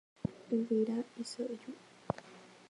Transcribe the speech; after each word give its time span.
Yvyra 0.55 0.97
isa'yju. 1.23 1.71